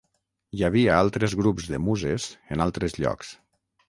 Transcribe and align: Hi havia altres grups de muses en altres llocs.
Hi 0.59 0.63
havia 0.67 0.95
altres 1.01 1.35
grups 1.41 1.67
de 1.73 1.79
muses 1.87 2.25
en 2.57 2.65
altres 2.67 2.97
llocs. 3.05 3.31